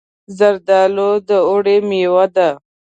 [0.37, 2.49] زردالو د اوړي مېوه ده.